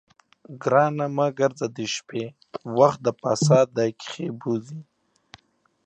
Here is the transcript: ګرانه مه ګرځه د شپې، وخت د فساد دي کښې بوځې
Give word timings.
ګرانه 0.63 1.05
مه 1.15 1.27
ګرځه 1.39 1.67
د 1.75 1.77
شپې، 1.93 2.23
وخت 2.77 2.99
د 3.05 3.07
فساد 3.21 3.67
دي 3.77 3.89
کښې 4.01 4.27
بوځې 4.39 4.81